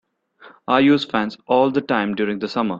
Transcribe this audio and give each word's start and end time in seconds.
I 0.67 0.79
use 0.79 1.05
fans 1.05 1.37
all 1.45 1.69
the 1.69 1.81
time 1.81 2.15
during 2.15 2.39
the 2.39 2.49
summer 2.49 2.69